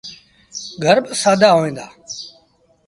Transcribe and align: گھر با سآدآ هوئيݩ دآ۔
گھر 0.83 0.97
با 1.03 1.11
سآدآ 1.21 1.49
هوئيݩ 1.55 1.75
دآ۔ 1.77 1.87